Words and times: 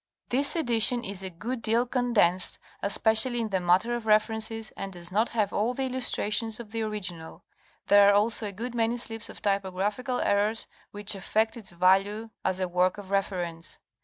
This 0.29 0.55
edition 0.55 1.03
is 1.03 1.21
a 1.21 1.29
good 1.29 1.63
deai 1.63 1.87
condensed, 1.91 2.57
especially 2.81 3.39
in 3.39 3.49
the 3.49 3.59
matter 3.61 3.95
of 3.95 4.07
references, 4.07 4.71
and 4.75 4.91
does 4.91 5.11
not 5.11 5.29
have 5.29 5.53
all 5.53 5.75
the 5.75 5.83
illustrations 5.85 6.59
of 6.59 6.71
the 6.71 6.81
original. 6.81 7.43
There 7.85 8.09
are 8.09 8.13
also 8.13 8.47
a 8.47 8.51
good 8.51 8.73
many 8.73 8.97
slips 8.97 9.29
or 9.29 9.35
typographical 9.35 10.19
errors, 10.19 10.65
which 10.89 11.13
affect 11.13 11.55
its 11.55 11.69
value 11.69 12.31
as 12.43 12.59
a 12.59 12.67
work 12.67 12.97
of 12.97 13.11
reference. 13.11 13.77